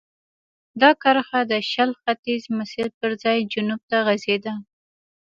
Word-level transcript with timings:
دا 0.81 0.89
کرښه 1.01 1.41
د 1.51 1.53
شل 1.71 1.91
ختیځ 2.01 2.41
مسیر 2.57 2.87
پر 2.99 3.11
ځای 3.23 3.37
جنوب 3.53 3.81
ته 3.89 3.97
غځېده. 4.05 4.53